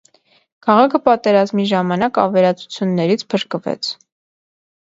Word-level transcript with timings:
Քաղաքը 0.67 0.99
պատերազմի 1.07 1.67
ժամանակ 1.73 2.17
ավերածություններից 2.23 3.25
փրկվեց։ 3.35 3.93